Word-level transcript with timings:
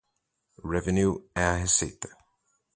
Revenue 0.73 1.13
é 1.41 1.43
a 1.49 1.59
receita. 1.65 2.09